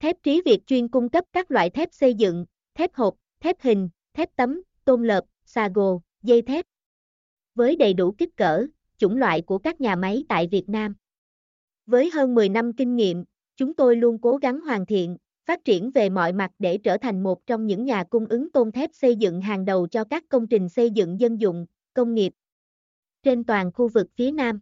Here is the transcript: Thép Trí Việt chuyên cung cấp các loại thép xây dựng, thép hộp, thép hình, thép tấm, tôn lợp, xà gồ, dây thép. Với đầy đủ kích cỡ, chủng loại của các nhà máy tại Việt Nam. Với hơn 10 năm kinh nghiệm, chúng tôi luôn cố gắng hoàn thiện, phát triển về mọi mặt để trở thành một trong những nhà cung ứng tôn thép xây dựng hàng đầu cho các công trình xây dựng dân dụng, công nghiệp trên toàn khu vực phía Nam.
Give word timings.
Thép 0.00 0.22
Trí 0.22 0.42
Việt 0.44 0.66
chuyên 0.66 0.88
cung 0.88 1.08
cấp 1.08 1.24
các 1.32 1.50
loại 1.50 1.70
thép 1.70 1.88
xây 1.92 2.14
dựng, 2.14 2.44
thép 2.74 2.94
hộp, 2.94 3.14
thép 3.40 3.60
hình, 3.60 3.88
thép 4.14 4.36
tấm, 4.36 4.62
tôn 4.84 5.04
lợp, 5.04 5.24
xà 5.44 5.68
gồ, 5.74 6.02
dây 6.22 6.42
thép. 6.42 6.66
Với 7.54 7.76
đầy 7.76 7.94
đủ 7.94 8.12
kích 8.18 8.36
cỡ, 8.36 8.66
chủng 8.98 9.16
loại 9.16 9.42
của 9.42 9.58
các 9.58 9.80
nhà 9.80 9.96
máy 9.96 10.24
tại 10.28 10.48
Việt 10.50 10.68
Nam. 10.68 10.94
Với 11.86 12.10
hơn 12.10 12.34
10 12.34 12.48
năm 12.48 12.72
kinh 12.72 12.96
nghiệm, 12.96 13.24
chúng 13.56 13.74
tôi 13.74 13.96
luôn 13.96 14.18
cố 14.18 14.36
gắng 14.36 14.60
hoàn 14.60 14.86
thiện, 14.86 15.16
phát 15.44 15.64
triển 15.64 15.90
về 15.90 16.10
mọi 16.10 16.32
mặt 16.32 16.50
để 16.58 16.78
trở 16.78 16.96
thành 16.96 17.22
một 17.22 17.46
trong 17.46 17.66
những 17.66 17.84
nhà 17.84 18.04
cung 18.04 18.26
ứng 18.26 18.50
tôn 18.52 18.72
thép 18.72 18.90
xây 18.92 19.16
dựng 19.16 19.40
hàng 19.40 19.64
đầu 19.64 19.88
cho 19.88 20.04
các 20.04 20.24
công 20.28 20.46
trình 20.46 20.68
xây 20.68 20.90
dựng 20.90 21.20
dân 21.20 21.40
dụng, 21.40 21.66
công 21.94 22.14
nghiệp 22.14 22.32
trên 23.22 23.44
toàn 23.44 23.72
khu 23.72 23.88
vực 23.88 24.06
phía 24.14 24.30
Nam. 24.30 24.60